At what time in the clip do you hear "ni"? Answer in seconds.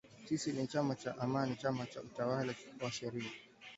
0.53-0.67